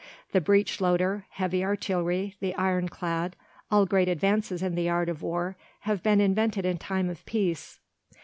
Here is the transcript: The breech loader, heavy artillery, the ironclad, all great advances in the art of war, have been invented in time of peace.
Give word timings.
The 0.31 0.41
breech 0.41 0.81
loader, 0.81 1.27
heavy 1.29 1.63
artillery, 1.63 2.35
the 2.39 2.55
ironclad, 2.55 3.35
all 3.69 3.85
great 3.85 4.07
advances 4.07 4.63
in 4.63 4.73
the 4.73 4.89
art 4.89 5.09
of 5.09 5.21
war, 5.21 5.55
have 5.81 6.01
been 6.01 6.19
invented 6.19 6.65
in 6.65 6.79
time 6.79 7.07
of 7.07 7.23
peace. 7.27 7.79